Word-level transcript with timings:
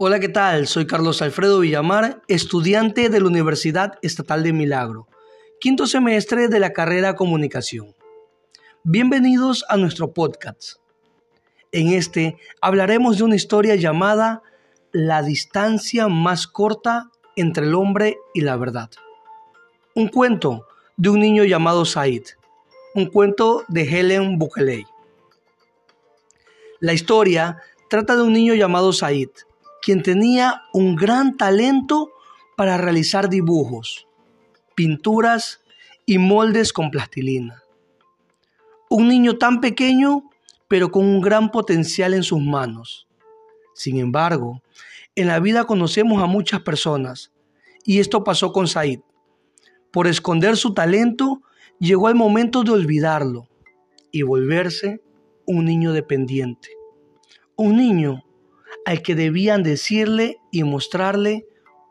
Hola, 0.00 0.20
¿qué 0.20 0.28
tal? 0.28 0.68
Soy 0.68 0.86
Carlos 0.86 1.22
Alfredo 1.22 1.58
Villamar, 1.58 2.22
estudiante 2.28 3.08
de 3.08 3.18
la 3.18 3.26
Universidad 3.26 3.98
Estatal 4.00 4.44
de 4.44 4.52
Milagro, 4.52 5.08
quinto 5.58 5.88
semestre 5.88 6.46
de 6.46 6.60
la 6.60 6.72
carrera 6.72 7.16
Comunicación. 7.16 7.96
Bienvenidos 8.84 9.64
a 9.68 9.76
nuestro 9.76 10.12
podcast. 10.12 10.74
En 11.72 11.88
este 11.88 12.36
hablaremos 12.60 13.18
de 13.18 13.24
una 13.24 13.34
historia 13.34 13.74
llamada 13.74 14.44
La 14.92 15.24
distancia 15.24 16.06
más 16.06 16.46
corta 16.46 17.10
entre 17.34 17.66
el 17.66 17.74
hombre 17.74 18.18
y 18.34 18.42
la 18.42 18.56
verdad. 18.56 18.90
Un 19.96 20.06
cuento 20.06 20.68
de 20.96 21.08
un 21.08 21.18
niño 21.18 21.42
llamado 21.42 21.84
Said, 21.84 22.22
un 22.94 23.06
cuento 23.06 23.64
de 23.66 23.82
Helen 23.82 24.38
Bukeley. 24.38 24.86
La 26.78 26.92
historia 26.92 27.60
trata 27.90 28.14
de 28.14 28.22
un 28.22 28.32
niño 28.32 28.54
llamado 28.54 28.92
Said, 28.92 29.30
quien 29.88 30.02
tenía 30.02 30.64
un 30.74 30.96
gran 30.96 31.38
talento 31.38 32.10
para 32.58 32.76
realizar 32.76 33.30
dibujos, 33.30 34.06
pinturas 34.74 35.62
y 36.04 36.18
moldes 36.18 36.74
con 36.74 36.90
plastilina. 36.90 37.62
Un 38.90 39.08
niño 39.08 39.38
tan 39.38 39.62
pequeño, 39.62 40.28
pero 40.68 40.90
con 40.90 41.06
un 41.06 41.22
gran 41.22 41.50
potencial 41.50 42.12
en 42.12 42.22
sus 42.22 42.42
manos. 42.42 43.08
Sin 43.72 43.96
embargo, 43.96 44.60
en 45.14 45.26
la 45.26 45.40
vida 45.40 45.64
conocemos 45.64 46.22
a 46.22 46.26
muchas 46.26 46.60
personas, 46.60 47.32
y 47.82 47.98
esto 48.00 48.24
pasó 48.24 48.52
con 48.52 48.68
Said. 48.68 49.00
Por 49.90 50.06
esconder 50.06 50.58
su 50.58 50.74
talento, 50.74 51.40
llegó 51.78 52.10
el 52.10 52.14
momento 52.14 52.62
de 52.62 52.72
olvidarlo 52.72 53.48
y 54.12 54.20
volverse 54.20 55.00
un 55.46 55.64
niño 55.64 55.94
dependiente. 55.94 56.68
Un 57.56 57.78
niño 57.78 58.22
al 58.88 59.02
que 59.02 59.14
debían 59.14 59.62
decirle 59.62 60.40
y 60.50 60.64
mostrarle 60.64 61.46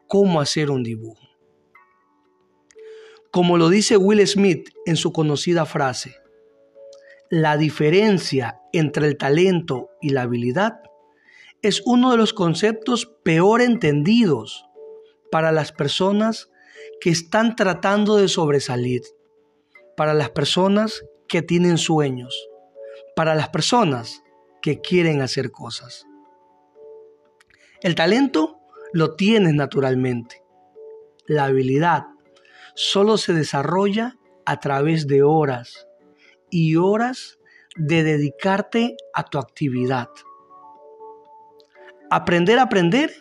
cómo 0.07 0.41
hacer 0.41 0.71
un 0.71 0.81
dibujo. 0.81 1.21
Como 3.29 3.59
lo 3.59 3.69
dice 3.69 3.97
Will 3.97 4.25
Smith 4.27 4.69
en 4.87 4.95
su 4.95 5.13
conocida 5.13 5.67
frase, 5.67 6.15
la 7.29 7.55
diferencia 7.55 8.59
entre 8.73 9.05
el 9.05 9.15
talento 9.15 9.91
y 10.01 10.09
la 10.09 10.23
habilidad 10.23 10.79
es 11.61 11.83
uno 11.85 12.09
de 12.09 12.17
los 12.17 12.33
conceptos 12.33 13.05
peor 13.23 13.61
entendidos 13.61 14.65
para 15.31 15.51
las 15.51 15.71
personas 15.71 16.49
que 16.99 17.11
están 17.11 17.55
tratando 17.55 18.17
de 18.17 18.27
sobresalir, 18.27 19.03
para 19.95 20.15
las 20.15 20.31
personas 20.31 21.05
que 21.27 21.43
tienen 21.43 21.77
sueños, 21.77 22.49
para 23.15 23.35
las 23.35 23.49
personas 23.49 24.23
que 24.63 24.81
quieren 24.81 25.21
hacer 25.21 25.51
cosas. 25.51 26.07
El 27.81 27.93
talento 27.93 28.59
lo 28.91 29.15
tienes 29.15 29.53
naturalmente. 29.53 30.41
La 31.27 31.45
habilidad 31.45 32.05
solo 32.73 33.17
se 33.17 33.33
desarrolla 33.33 34.17
a 34.45 34.59
través 34.59 35.07
de 35.07 35.21
horas 35.21 35.87
y 36.49 36.75
horas 36.77 37.37
de 37.75 38.03
dedicarte 38.03 38.95
a 39.13 39.23
tu 39.23 39.37
actividad. 39.37 40.09
Aprender 42.09 42.57
a 42.57 42.63
aprender 42.63 43.13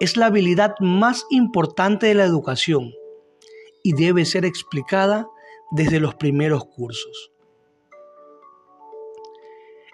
es 0.00 0.16
la 0.16 0.26
habilidad 0.26 0.74
más 0.80 1.24
importante 1.30 2.06
de 2.06 2.14
la 2.14 2.24
educación 2.24 2.92
y 3.84 3.92
debe 3.92 4.24
ser 4.24 4.44
explicada 4.44 5.28
desde 5.70 6.00
los 6.00 6.16
primeros 6.16 6.64
cursos. 6.64 7.30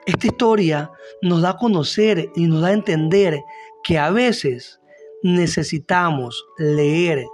Esta 0.06 0.26
historia 0.26 0.90
nos 1.20 1.42
da 1.42 1.50
a 1.50 1.56
conocer 1.56 2.30
y 2.34 2.46
nos 2.46 2.62
da 2.62 2.69
a 2.69 2.72
entender 2.72 3.41
que 3.82 3.98
a 3.98 4.10
veces 4.10 4.80
necesitamos 5.22 6.44
leer 6.58 7.24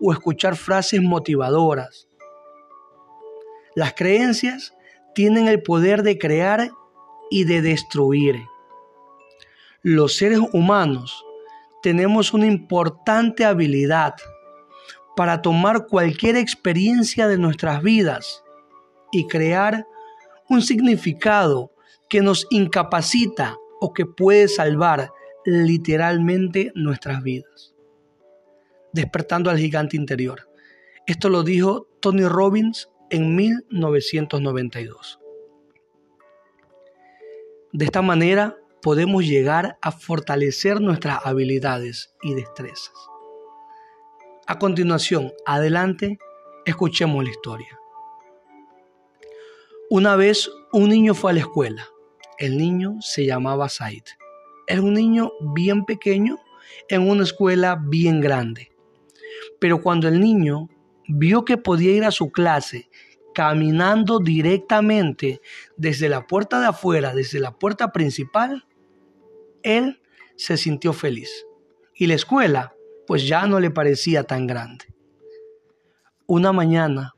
o 0.00 0.12
escuchar 0.12 0.56
frases 0.56 1.00
motivadoras. 1.00 2.08
Las 3.74 3.94
creencias 3.94 4.74
tienen 5.14 5.48
el 5.48 5.62
poder 5.62 6.02
de 6.02 6.18
crear 6.18 6.70
y 7.30 7.44
de 7.44 7.62
destruir. 7.62 8.42
Los 9.82 10.16
seres 10.16 10.40
humanos 10.52 11.24
tenemos 11.82 12.32
una 12.32 12.46
importante 12.46 13.44
habilidad 13.44 14.14
para 15.16 15.42
tomar 15.42 15.86
cualquier 15.86 16.36
experiencia 16.36 17.28
de 17.28 17.38
nuestras 17.38 17.82
vidas 17.82 18.42
y 19.10 19.26
crear 19.26 19.86
un 20.48 20.62
significado 20.62 21.72
que 22.08 22.20
nos 22.20 22.46
incapacita 22.50 23.56
o 23.80 23.92
que 23.92 24.06
puede 24.06 24.48
salvar 24.48 25.10
literalmente 25.44 26.72
nuestras 26.74 27.22
vidas. 27.22 27.74
Despertando 28.92 29.50
al 29.50 29.58
gigante 29.58 29.96
interior. 29.96 30.48
Esto 31.06 31.28
lo 31.28 31.42
dijo 31.42 31.88
Tony 32.00 32.26
Robbins 32.26 32.90
en 33.10 33.34
1992. 33.34 35.18
De 37.72 37.84
esta 37.84 38.02
manera 38.02 38.56
podemos 38.82 39.24
llegar 39.24 39.78
a 39.80 39.92
fortalecer 39.92 40.80
nuestras 40.80 41.24
habilidades 41.24 42.14
y 42.22 42.34
destrezas. 42.34 42.92
A 44.46 44.58
continuación, 44.58 45.32
adelante, 45.46 46.18
escuchemos 46.66 47.24
la 47.24 47.30
historia. 47.30 47.78
Una 49.88 50.16
vez 50.16 50.50
un 50.72 50.88
niño 50.88 51.14
fue 51.14 51.30
a 51.30 51.34
la 51.34 51.40
escuela 51.40 51.86
el 52.42 52.58
niño 52.58 52.96
se 53.00 53.24
llamaba 53.24 53.68
Said. 53.68 54.02
Era 54.66 54.82
un 54.82 54.94
niño 54.94 55.32
bien 55.54 55.84
pequeño 55.84 56.38
en 56.88 57.08
una 57.08 57.22
escuela 57.24 57.80
bien 57.80 58.20
grande. 58.20 58.72
Pero 59.58 59.80
cuando 59.80 60.08
el 60.08 60.20
niño 60.20 60.68
vio 61.08 61.44
que 61.44 61.56
podía 61.56 61.92
ir 61.92 62.04
a 62.04 62.10
su 62.10 62.30
clase 62.30 62.88
caminando 63.34 64.18
directamente 64.18 65.40
desde 65.76 66.08
la 66.08 66.26
puerta 66.26 66.60
de 66.60 66.66
afuera, 66.66 67.14
desde 67.14 67.40
la 67.40 67.58
puerta 67.58 67.92
principal, 67.92 68.66
él 69.62 70.00
se 70.36 70.56
sintió 70.56 70.92
feliz. 70.92 71.46
Y 71.94 72.06
la 72.06 72.14
escuela, 72.14 72.74
pues 73.06 73.26
ya 73.26 73.46
no 73.46 73.60
le 73.60 73.70
parecía 73.70 74.24
tan 74.24 74.46
grande. 74.46 74.86
Una 76.26 76.52
mañana, 76.52 77.14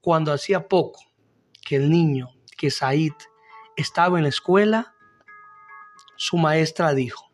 cuando 0.00 0.32
hacía 0.32 0.68
poco 0.68 1.00
que 1.64 1.76
el 1.76 1.90
niño, 1.90 2.28
que 2.56 2.70
Said, 2.70 3.12
estaba 3.76 4.18
en 4.18 4.24
la 4.24 4.28
escuela, 4.28 4.94
su 6.20 6.36
maestra 6.36 6.92
dijo, 6.92 7.32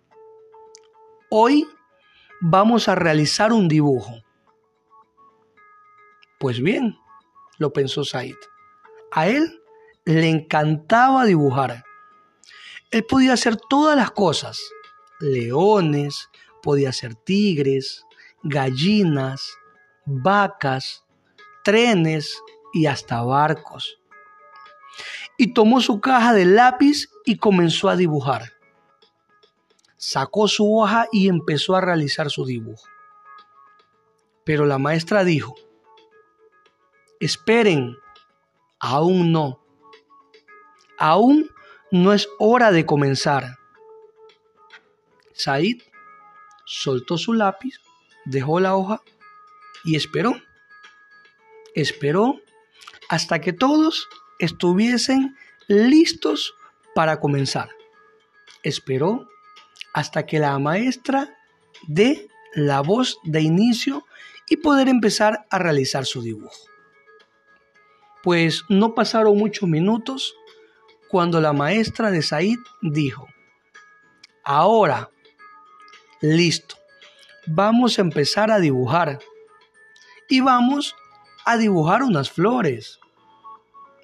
hoy 1.29 1.69
vamos 2.41 2.89
a 2.89 2.95
realizar 2.95 3.53
un 3.53 3.67
dibujo. 3.67 4.23
Pues 6.39 6.61
bien, 6.61 6.97
lo 7.59 7.73
pensó 7.73 8.05
Said. 8.05 8.37
A 9.11 9.27
él 9.27 9.61
le 10.05 10.29
encantaba 10.29 11.25
dibujar. 11.25 11.83
Él 12.93 13.05
podía 13.05 13.33
hacer 13.33 13.57
todas 13.57 13.97
las 13.97 14.13
cosas. 14.13 14.61
Leones, 15.19 16.31
podía 16.63 16.91
hacer 16.91 17.17
tigres, 17.17 18.07
gallinas, 18.45 19.59
vacas, 20.05 21.05
trenes 21.65 22.41
y 22.73 22.87
hasta 22.87 23.21
barcos 23.23 23.99
y 25.37 25.53
tomó 25.53 25.81
su 25.81 26.01
caja 26.01 26.33
de 26.33 26.45
lápiz 26.45 27.09
y 27.25 27.37
comenzó 27.37 27.89
a 27.89 27.97
dibujar. 27.97 28.56
Sacó 29.97 30.49
su 30.49 30.77
hoja 30.77 31.07
y 31.13 31.29
empezó 31.29 31.75
a 31.75 31.81
realizar 31.81 32.31
su 32.31 32.45
dibujo. 32.45 32.85
Pero 34.45 34.67
la 34.67 34.79
maestra 34.79 35.25
dijo, 35.25 35.55
esperen, 37.21 37.97
aún 38.79 39.33
no. 39.33 39.63
Aún 40.99 41.51
no 41.91 42.13
es 42.13 42.29
hora 42.39 42.71
de 42.73 42.87
comenzar. 42.87 43.57
Said 45.33 45.83
soltó 46.65 47.17
su 47.17 47.33
lápiz, 47.33 47.81
dejó 48.25 48.61
la 48.61 48.77
hoja 48.77 49.03
y 49.85 49.97
esperó. 49.97 50.35
Esperó 51.75 52.41
hasta 53.09 53.41
que 53.41 53.53
todos 53.53 54.09
estuviesen 54.39 55.37
listos 55.69 56.55
para 56.95 57.21
comenzar. 57.21 57.71
Esperó 58.63 59.29
hasta 59.97 60.27
que 60.27 60.39
la 60.39 60.59
maestra 60.59 61.35
dé 61.89 62.29
la 62.55 62.83
voz 62.83 63.19
de 63.25 63.41
inicio 63.41 64.05
y 64.47 64.59
poder 64.59 64.89
empezar 64.89 65.47
a 65.49 65.59
realizar 65.59 66.05
su 66.05 66.21
dibujo. 66.21 66.53
Pues 68.23 68.63
no 68.69 68.95
pasaron 68.95 69.39
muchos 69.39 69.67
minutos 69.67 70.37
cuando 71.09 71.41
la 71.41 71.55
maestra 71.55 72.11
de 72.11 72.21
Said 72.21 72.59
dijo, 72.83 73.27
ahora, 74.45 75.11
listo, 76.21 76.77
vamos 77.47 77.99
a 77.99 78.03
empezar 78.03 78.51
a 78.51 78.59
dibujar 78.59 79.19
y 80.29 80.41
vamos 80.41 80.95
a 81.47 81.57
dibujar 81.57 82.03
unas 82.03 82.31
flores. 82.31 83.01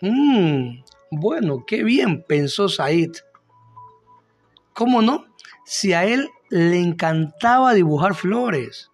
Mmm, 0.01 0.85
bueno, 1.11 1.65
qué 1.67 1.85
bien, 1.85 2.25
pensó 2.27 2.71
Said. 2.71 3.13
¿Cómo 4.73 5.03
no? 5.03 5.32
Si 5.65 5.93
a 5.93 6.05
él 6.05 6.31
le 6.51 6.79
encantaba 6.79 7.75
dibujar 7.75 8.15
flores. 8.15 8.91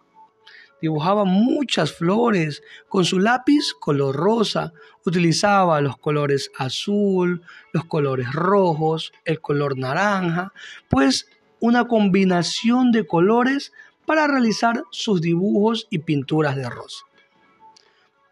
Dibujaba 0.81 1.25
muchas 1.25 1.93
flores 1.93 2.63
con 2.89 3.05
su 3.05 3.19
lápiz 3.19 3.75
color 3.81 4.15
rosa. 4.15 4.73
Utilizaba 5.05 5.81
los 5.81 5.99
colores 5.99 6.53
azul, 6.57 7.43
los 7.73 7.85
colores 7.87 8.33
rojos, 8.33 9.13
el 9.25 9.41
color 9.41 9.77
naranja, 9.77 10.53
pues 10.89 11.29
una 11.61 11.89
combinación 11.89 12.93
de 12.93 13.07
colores 13.07 13.73
para 14.07 14.27
realizar 14.27 14.85
sus 14.91 15.21
dibujos 15.21 15.87
y 15.91 15.99
pinturas 15.99 16.55
de 16.55 16.71
rosa. 16.71 17.05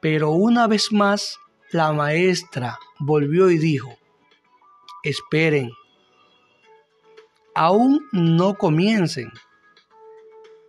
Pero 0.00 0.30
una 0.30 0.68
vez 0.68 0.92
más, 0.92 1.38
la 1.72 1.92
maestra 1.92 2.78
volvió 3.00 3.50
y 3.50 3.58
dijo, 3.58 3.96
esperen, 5.02 5.70
aún 7.56 8.06
no 8.12 8.54
comiencen. 8.54 9.32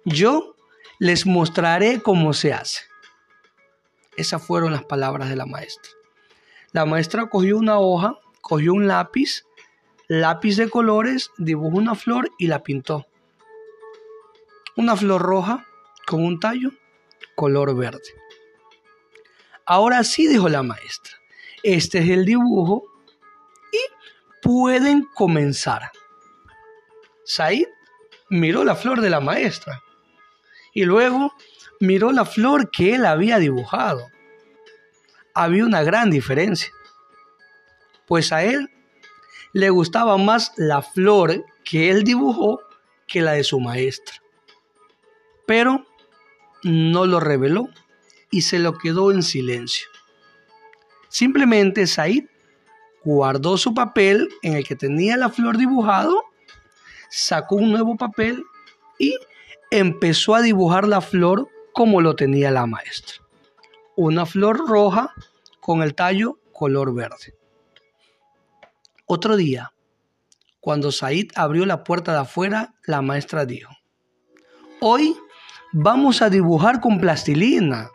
Yo 0.06 0.56
les 1.00 1.26
mostraré 1.26 2.02
cómo 2.02 2.34
se 2.34 2.54
hace. 2.54 2.80
Esas 4.16 4.42
fueron 4.42 4.72
las 4.72 4.86
palabras 4.86 5.30
de 5.30 5.36
la 5.36 5.46
maestra. 5.46 5.92
La 6.72 6.86
maestra 6.86 7.30
cogió 7.30 7.58
una 7.58 7.78
hoja, 7.78 8.18
cogió 8.42 8.74
un 8.74 8.88
lápiz, 8.88 9.46
lápiz 10.08 10.56
de 10.56 10.70
colores, 10.70 11.30
dibujó 11.38 11.78
una 11.78 11.94
flor 11.94 12.32
y 12.40 12.48
la 12.48 12.64
pintó. 12.64 13.06
Una 14.78 14.96
flor 14.96 15.22
roja 15.22 15.66
con 16.08 16.24
un 16.24 16.40
tallo 16.40 16.72
color 17.36 17.76
verde. 17.76 18.16
Ahora 19.66 20.06
sí, 20.06 20.28
dijo 20.28 20.48
la 20.48 20.64
maestra, 20.64 21.18
este 21.64 22.00
es 22.00 22.10
el 22.10 22.24
dibujo 22.24 22.86
y 23.74 24.42
pueden 24.42 25.04
comenzar. 25.14 25.92
Said 27.28 27.68
miró 28.30 28.64
la 28.64 28.74
flor 28.74 29.02
de 29.02 29.10
la 29.10 29.20
maestra 29.20 29.84
y 30.74 30.86
luego 30.86 31.34
miró 31.82 32.14
la 32.14 32.24
flor 32.24 32.72
que 32.72 32.96
él 32.96 33.06
había 33.06 33.38
dibujado. 33.38 34.08
Había 35.34 35.66
una 35.66 35.84
gran 35.84 36.10
diferencia, 36.10 36.72
pues 38.08 38.32
a 38.32 38.46
él 38.46 38.70
le 39.52 39.70
gustaba 39.70 40.18
más 40.18 40.54
la 40.56 40.82
flor 40.82 41.44
que 41.66 41.90
él 41.90 42.06
dibujó 42.06 42.62
que 43.06 43.22
la 43.22 43.34
de 43.34 43.44
su 43.44 43.60
maestra. 43.60 44.16
Pero 45.46 45.86
no 46.64 47.06
lo 47.06 47.20
reveló 47.20 47.68
y 48.32 48.44
se 48.44 48.58
lo 48.58 48.78
quedó 48.78 49.12
en 49.12 49.22
silencio. 49.22 49.90
Simplemente 51.10 51.88
Said 51.88 52.24
guardó 53.04 53.58
su 53.58 53.74
papel 53.74 54.30
en 54.44 54.54
el 54.54 54.66
que 54.66 54.78
tenía 54.78 55.18
la 55.18 55.30
flor 55.30 55.58
dibujado 55.58 56.24
sacó 57.10 57.56
un 57.56 57.72
nuevo 57.72 57.96
papel 57.96 58.44
y 59.00 59.16
empezó 59.72 60.36
a 60.36 60.42
dibujar 60.42 60.88
la 60.88 61.02
flor 61.02 61.50
como 61.74 62.02
lo 62.02 62.16
tenía 62.16 62.52
la 62.52 62.66
maestra. 62.66 63.16
Una 63.96 64.26
flor 64.26 64.68
roja 64.68 65.14
con 65.60 65.82
el 65.82 65.96
tallo 65.96 66.40
color 66.52 66.94
verde. 66.94 67.36
Otro 69.06 69.38
día, 69.38 69.74
cuando 70.60 70.92
Said 70.92 71.32
abrió 71.36 71.66
la 71.66 71.84
puerta 71.84 72.14
de 72.14 72.20
afuera, 72.20 72.74
la 72.86 73.02
maestra 73.02 73.46
dijo, 73.46 73.72
hoy 74.82 75.16
vamos 75.72 76.22
a 76.22 76.30
dibujar 76.30 76.82
con 76.82 77.00
plastilina. 77.00 77.90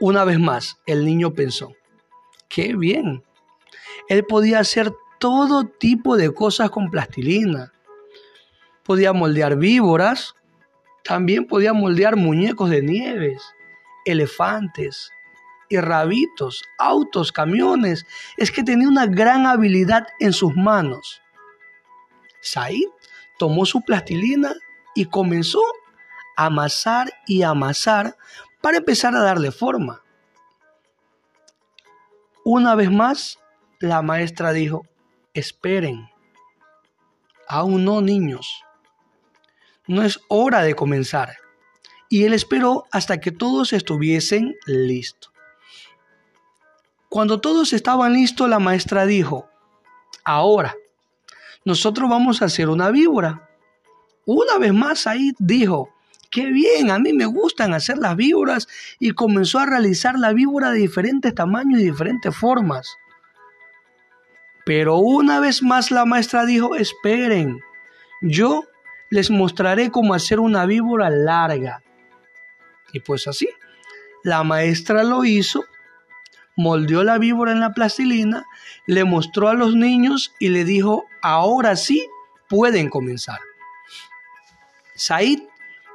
Una 0.00 0.24
vez 0.24 0.38
más, 0.38 0.76
el 0.86 1.04
niño 1.04 1.32
pensó, 1.32 1.72
qué 2.48 2.74
bien. 2.76 3.24
Él 4.08 4.24
podía 4.26 4.58
hacer 4.58 4.92
todo 5.18 5.64
tipo 5.64 6.16
de 6.16 6.34
cosas 6.34 6.70
con 6.70 6.90
plastilina 6.90 7.72
podía 8.84 9.12
moldear 9.12 9.56
víboras, 9.56 10.34
también 11.04 11.46
podía 11.46 11.72
moldear 11.72 12.16
muñecos 12.16 12.70
de 12.70 12.82
nieves, 12.82 13.42
elefantes 14.04 15.10
y 15.68 15.78
rabitos, 15.78 16.62
autos, 16.78 17.32
camiones. 17.32 18.06
Es 18.36 18.50
que 18.50 18.62
tenía 18.62 18.88
una 18.88 19.06
gran 19.06 19.46
habilidad 19.46 20.06
en 20.20 20.32
sus 20.32 20.54
manos. 20.54 21.20
Said 22.40 22.88
tomó 23.38 23.66
su 23.66 23.80
plastilina 23.80 24.54
y 24.94 25.06
comenzó 25.06 25.62
a 26.36 26.46
amasar 26.46 27.12
y 27.26 27.42
amasar 27.42 28.16
para 28.60 28.78
empezar 28.78 29.16
a 29.16 29.22
darle 29.22 29.50
forma. 29.50 30.02
Una 32.44 32.74
vez 32.74 32.90
más, 32.90 33.38
la 33.80 34.02
maestra 34.02 34.52
dijo, 34.52 34.86
esperen. 35.34 36.08
Aún 37.48 37.84
no, 37.84 38.00
niños 38.00 38.64
no 39.86 40.02
es 40.02 40.20
hora 40.28 40.62
de 40.62 40.74
comenzar. 40.74 41.36
Y 42.08 42.24
él 42.24 42.34
esperó 42.34 42.86
hasta 42.92 43.20
que 43.20 43.30
todos 43.30 43.72
estuviesen 43.72 44.56
listos. 44.66 45.32
Cuando 47.08 47.40
todos 47.40 47.72
estaban 47.72 48.14
listos, 48.14 48.48
la 48.48 48.58
maestra 48.58 49.06
dijo, 49.06 49.48
ahora, 50.24 50.74
nosotros 51.64 52.08
vamos 52.08 52.42
a 52.42 52.46
hacer 52.46 52.68
una 52.68 52.90
víbora. 52.90 53.48
Una 54.24 54.58
vez 54.58 54.72
más 54.72 55.06
ahí 55.06 55.32
dijo, 55.38 55.90
qué 56.30 56.46
bien, 56.46 56.90
a 56.90 56.98
mí 56.98 57.12
me 57.12 57.26
gustan 57.26 57.74
hacer 57.74 57.98
las 57.98 58.16
víboras 58.16 58.66
y 58.98 59.12
comenzó 59.12 59.58
a 59.58 59.66
realizar 59.66 60.18
la 60.18 60.32
víbora 60.32 60.70
de 60.70 60.78
diferentes 60.78 61.34
tamaños 61.34 61.80
y 61.80 61.84
diferentes 61.84 62.34
formas. 62.34 62.96
Pero 64.64 64.96
una 64.96 65.40
vez 65.40 65.62
más 65.62 65.90
la 65.90 66.04
maestra 66.04 66.46
dijo, 66.46 66.76
esperen, 66.76 67.60
yo 68.22 68.64
les 69.12 69.30
mostraré 69.30 69.90
cómo 69.90 70.14
hacer 70.14 70.40
una 70.40 70.64
víbora 70.64 71.10
larga. 71.10 71.82
Y 72.94 73.00
pues 73.00 73.28
así, 73.28 73.46
la 74.24 74.42
maestra 74.42 75.04
lo 75.04 75.26
hizo, 75.26 75.66
moldeó 76.56 77.04
la 77.04 77.18
víbora 77.18 77.52
en 77.52 77.60
la 77.60 77.74
plastilina, 77.74 78.46
le 78.86 79.04
mostró 79.04 79.50
a 79.50 79.54
los 79.54 79.76
niños 79.76 80.32
y 80.40 80.48
le 80.48 80.64
dijo, 80.64 81.04
ahora 81.20 81.76
sí 81.76 82.08
pueden 82.48 82.88
comenzar. 82.88 83.38
Said 84.94 85.40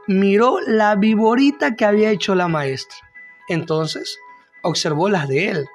miró 0.06 0.60
la 0.62 0.96
víborita 0.96 1.76
que 1.76 1.86
había 1.86 2.12
hecho 2.12 2.36
la 2.36 2.48
maestra. 2.48 3.00
Entonces 3.50 4.20
observó 4.62 5.10
las 5.10 5.28
de 5.28 5.50
él. 5.50 5.66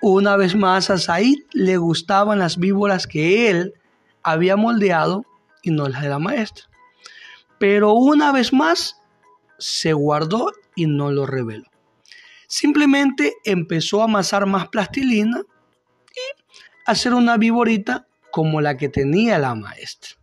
Una 0.00 0.36
vez 0.36 0.54
más 0.54 0.88
a 0.88 0.96
Said 0.96 1.40
le 1.52 1.76
gustaban 1.76 2.38
las 2.38 2.56
víboras 2.56 3.06
que 3.06 3.50
él 3.50 3.74
había 4.22 4.56
moldeado 4.56 5.26
y 5.62 5.70
no 5.70 5.88
la 5.88 6.00
de 6.00 6.08
la 6.08 6.18
maestra. 6.18 6.66
Pero 7.58 7.92
una 7.92 8.32
vez 8.32 8.52
más 8.52 9.00
se 9.58 9.92
guardó 9.92 10.52
y 10.74 10.86
no 10.86 11.10
lo 11.10 11.26
reveló. 11.26 11.66
Simplemente 12.46 13.34
empezó 13.44 14.00
a 14.00 14.04
amasar 14.04 14.46
más 14.46 14.68
plastilina 14.68 15.40
y 15.40 16.42
hacer 16.86 17.14
una 17.14 17.36
viborita 17.36 18.06
como 18.30 18.60
la 18.60 18.76
que 18.76 18.88
tenía 18.88 19.38
la 19.38 19.54
maestra. 19.54 20.16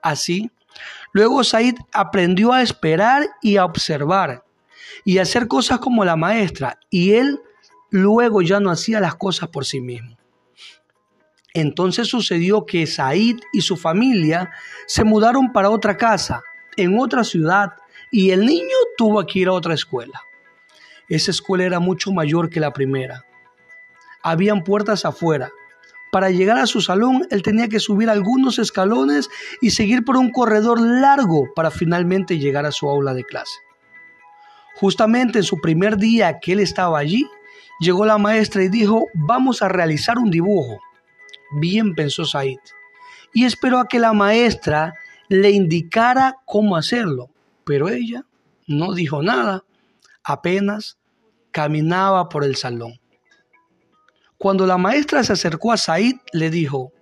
Así, 0.00 0.50
luego 1.12 1.42
Said 1.42 1.74
aprendió 1.92 2.52
a 2.52 2.62
esperar 2.62 3.26
y 3.42 3.56
a 3.56 3.64
observar 3.64 4.44
y 5.04 5.18
a 5.18 5.22
hacer 5.22 5.48
cosas 5.48 5.80
como 5.80 6.04
la 6.04 6.16
maestra 6.16 6.78
y 6.90 7.12
él 7.12 7.40
luego 7.90 8.42
ya 8.42 8.60
no 8.60 8.70
hacía 8.70 9.00
las 9.00 9.16
cosas 9.16 9.48
por 9.48 9.64
sí 9.64 9.80
mismo. 9.80 10.16
Entonces 11.56 12.08
sucedió 12.08 12.66
que 12.66 12.86
Said 12.86 13.38
y 13.50 13.62
su 13.62 13.78
familia 13.78 14.50
se 14.86 15.04
mudaron 15.04 15.54
para 15.54 15.70
otra 15.70 15.96
casa, 15.96 16.42
en 16.76 16.98
otra 16.98 17.24
ciudad, 17.24 17.70
y 18.10 18.30
el 18.30 18.44
niño 18.44 18.76
tuvo 18.98 19.24
que 19.24 19.38
ir 19.38 19.48
a 19.48 19.54
otra 19.54 19.72
escuela. 19.72 20.20
Esa 21.08 21.30
escuela 21.30 21.64
era 21.64 21.80
mucho 21.80 22.12
mayor 22.12 22.50
que 22.50 22.60
la 22.60 22.74
primera. 22.74 23.24
Habían 24.22 24.64
puertas 24.64 25.06
afuera. 25.06 25.50
Para 26.12 26.28
llegar 26.28 26.58
a 26.58 26.66
su 26.66 26.82
salón, 26.82 27.26
él 27.30 27.42
tenía 27.42 27.68
que 27.68 27.80
subir 27.80 28.10
algunos 28.10 28.58
escalones 28.58 29.30
y 29.62 29.70
seguir 29.70 30.04
por 30.04 30.18
un 30.18 30.32
corredor 30.32 30.78
largo 30.78 31.54
para 31.54 31.70
finalmente 31.70 32.38
llegar 32.38 32.66
a 32.66 32.70
su 32.70 32.86
aula 32.86 33.14
de 33.14 33.24
clase. 33.24 33.60
Justamente 34.74 35.38
en 35.38 35.44
su 35.44 35.58
primer 35.62 35.96
día 35.96 36.38
que 36.38 36.52
él 36.52 36.60
estaba 36.60 36.98
allí, 36.98 37.26
llegó 37.80 38.04
la 38.04 38.18
maestra 38.18 38.62
y 38.62 38.68
dijo, 38.68 39.06
vamos 39.14 39.62
a 39.62 39.70
realizar 39.70 40.18
un 40.18 40.30
dibujo. 40.30 40.80
Bien 41.58 41.94
pensó 41.94 42.26
Said, 42.26 42.58
y 43.32 43.46
esperó 43.46 43.78
a 43.78 43.88
que 43.88 43.98
la 43.98 44.12
maestra 44.12 44.92
le 45.30 45.50
indicara 45.50 46.36
cómo 46.44 46.76
hacerlo, 46.76 47.30
pero 47.64 47.88
ella 47.88 48.26
no 48.66 48.92
dijo 48.92 49.22
nada, 49.22 49.64
apenas 50.22 50.98
caminaba 51.52 52.28
por 52.28 52.44
el 52.44 52.56
salón. 52.56 53.00
Cuando 54.36 54.66
la 54.66 54.76
maestra 54.76 55.24
se 55.24 55.32
acercó 55.32 55.72
a 55.72 55.78
Said, 55.78 56.16
le 56.34 56.50
dijo, 56.50 56.92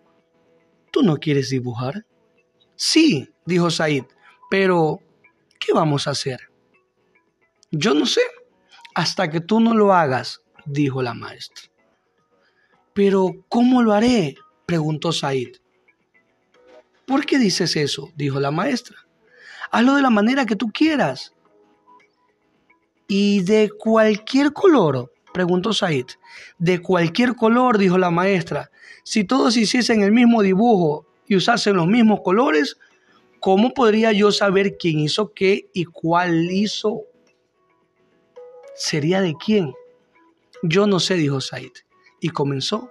¿tú 0.92 1.02
no 1.02 1.16
quieres 1.16 1.50
dibujar? 1.50 2.06
Sí, 2.76 3.28
dijo 3.44 3.70
Said, 3.70 4.04
pero 4.50 5.00
¿qué 5.58 5.73
vamos 5.73 6.06
a 6.06 6.12
hacer? 6.12 6.38
Yo 7.73 7.92
no 7.92 8.06
sé, 8.06 8.23
hasta 8.94 9.28
que 9.28 9.40
tú 9.40 9.58
no 9.58 9.75
lo 9.75 9.92
hagas, 9.92 10.42
dijo 10.64 11.02
la 11.02 11.12
maestra. 11.12 11.75
Pero, 12.94 13.44
¿cómo 13.49 13.82
lo 13.82 13.92
haré? 13.92 14.37
Preguntó 14.66 15.12
Said. 15.12 15.56
¿Por 17.06 17.26
qué 17.26 17.38
dices 17.38 17.76
eso? 17.76 18.11
dijo 18.16 18.40
la 18.40 18.50
maestra. 18.50 18.97
Hazlo 19.71 19.94
de 19.94 20.02
la 20.02 20.11
manera 20.11 20.47
que 20.47 20.56
tú 20.56 20.71
quieras. 20.73 21.33
¿Y 23.09 23.42
de 23.42 23.71
cualquier 23.71 24.52
color? 24.52 25.12
preguntó 25.33 25.73
Said. 25.73 26.06
De 26.59 26.80
cualquier 26.80 27.35
color, 27.35 27.78
dijo 27.78 27.99
la 27.99 28.11
maestra. 28.11 28.71
Si 29.02 29.25
todos 29.25 29.56
hiciesen 29.56 30.02
el 30.02 30.12
mismo 30.12 30.42
dibujo 30.42 31.06
y 31.26 31.37
usasen 31.37 31.76
los 31.76 31.87
mismos 31.87 32.21
colores, 32.23 32.78
¿cómo 33.40 33.75
podría 33.75 34.12
yo 34.12 34.33
saber 34.33 34.78
quién 34.78 35.00
hizo 35.00 35.33
qué 35.35 35.68
y 35.75 35.85
cuál 35.85 36.50
hizo? 36.50 37.02
¿Sería 38.75 39.21
de 39.21 39.35
quién? 39.35 39.75
Yo 40.62 40.87
no 40.87 40.99
sé, 41.00 41.14
dijo 41.14 41.42
Said, 41.42 41.73
y 42.21 42.30
comenzó 42.30 42.90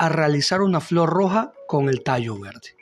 a 0.00 0.08
realizar 0.08 0.62
una 0.62 0.80
flor 0.80 1.10
roja 1.10 1.52
con 1.66 1.90
el 1.90 2.02
tallo 2.02 2.38
verde. 2.38 2.74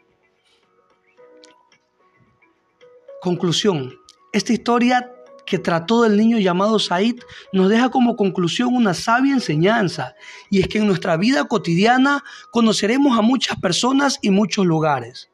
Conclusión. 3.21 3.99
Esta 4.33 4.53
historia 4.53 5.13
que 5.45 5.59
trató 5.59 6.03
del 6.03 6.17
niño 6.17 6.39
llamado 6.39 6.79
Said 6.79 7.17
nos 7.53 7.71
deja 7.71 7.89
como 7.91 8.15
conclusión 8.15 8.73
una 8.73 8.95
sabia 8.95 9.33
enseñanza, 9.33 10.15
y 10.49 10.61
es 10.61 10.69
que 10.69 10.79
en 10.79 10.87
nuestra 10.87 11.17
vida 11.17 11.49
cotidiana 11.49 12.23
conoceremos 12.53 13.19
a 13.19 13.23
muchas 13.23 13.59
personas 13.59 14.21
y 14.23 14.31
muchos 14.31 14.65
lugares. 14.65 15.29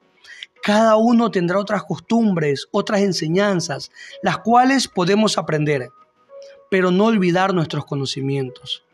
Cada 0.63 0.97
uno 0.97 1.31
tendrá 1.31 1.59
otras 1.59 1.83
costumbres, 1.83 2.67
otras 2.71 3.03
enseñanzas, 3.03 3.91
las 4.23 4.39
cuales 4.39 4.89
podemos 4.89 5.37
aprender, 5.37 5.91
pero 6.71 6.91
no 6.91 7.05
olvidar 7.05 7.53
nuestros 7.53 7.85
conocimientos. 7.85 8.85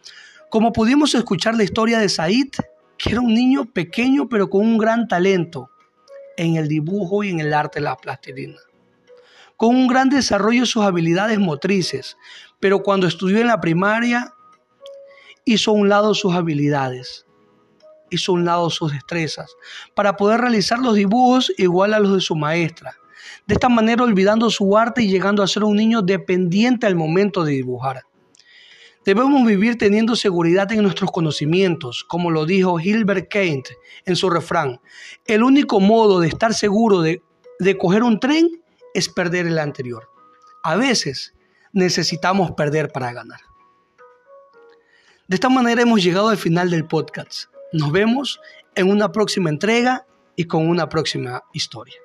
Como 0.48 0.72
pudimos 0.72 1.14
escuchar 1.14 1.54
la 1.54 1.62
historia 1.62 2.00
de 2.00 2.08
Said, 2.08 2.48
que 3.02 3.12
era 3.12 3.20
un 3.20 3.32
niño 3.32 3.64
pequeño 3.72 4.28
pero 4.28 4.50
con 4.50 4.60
un 4.60 4.76
gran 4.76 5.08
talento 5.08 5.70
en 6.36 6.56
el 6.56 6.68
dibujo 6.68 7.24
y 7.24 7.30
en 7.30 7.40
el 7.40 7.54
arte 7.54 7.78
de 7.78 7.84
la 7.84 7.96
plastilina 7.96 8.58
con 9.60 9.76
un 9.76 9.88
gran 9.88 10.08
desarrollo 10.08 10.60
de 10.60 10.66
sus 10.66 10.82
habilidades 10.82 11.38
motrices, 11.38 12.16
pero 12.60 12.82
cuando 12.82 13.06
estudió 13.06 13.40
en 13.40 13.48
la 13.48 13.60
primaria 13.60 14.32
hizo 15.44 15.72
a 15.72 15.74
un 15.74 15.90
lado 15.90 16.14
sus 16.14 16.34
habilidades, 16.34 17.26
hizo 18.08 18.32
a 18.32 18.36
un 18.36 18.46
lado 18.46 18.70
sus 18.70 18.90
destrezas, 18.92 19.54
para 19.94 20.16
poder 20.16 20.40
realizar 20.40 20.78
los 20.78 20.94
dibujos 20.94 21.52
igual 21.58 21.92
a 21.92 22.00
los 22.00 22.14
de 22.14 22.20
su 22.22 22.36
maestra. 22.36 22.96
De 23.46 23.52
esta 23.52 23.68
manera 23.68 24.02
olvidando 24.02 24.48
su 24.48 24.78
arte 24.78 25.02
y 25.02 25.10
llegando 25.10 25.42
a 25.42 25.46
ser 25.46 25.64
un 25.64 25.76
niño 25.76 26.00
dependiente 26.00 26.86
al 26.86 26.96
momento 26.96 27.44
de 27.44 27.52
dibujar. 27.52 28.04
Debemos 29.04 29.46
vivir 29.46 29.78
teniendo 29.78 30.14
seguridad 30.14 30.70
en 30.72 30.82
nuestros 30.82 31.10
conocimientos, 31.10 32.04
como 32.04 32.30
lo 32.30 32.44
dijo 32.44 32.78
Hilbert 32.78 33.28
Kent 33.28 33.68
en 34.04 34.14
su 34.14 34.28
refrán. 34.28 34.80
El 35.26 35.42
único 35.42 35.80
modo 35.80 36.20
de 36.20 36.28
estar 36.28 36.52
seguro 36.52 37.00
de, 37.00 37.22
de 37.58 37.78
coger 37.78 38.02
un 38.02 38.20
tren 38.20 38.62
es 38.92 39.08
perder 39.08 39.46
el 39.46 39.58
anterior. 39.58 40.10
A 40.62 40.76
veces 40.76 41.34
necesitamos 41.72 42.50
perder 42.52 42.92
para 42.92 43.12
ganar. 43.12 43.40
De 45.28 45.36
esta 45.36 45.48
manera 45.48 45.80
hemos 45.80 46.02
llegado 46.02 46.28
al 46.28 46.36
final 46.36 46.70
del 46.70 46.86
podcast. 46.86 47.44
Nos 47.72 47.92
vemos 47.92 48.40
en 48.74 48.90
una 48.90 49.12
próxima 49.12 49.48
entrega 49.48 50.06
y 50.36 50.44
con 50.44 50.68
una 50.68 50.88
próxima 50.88 51.44
historia. 51.52 51.96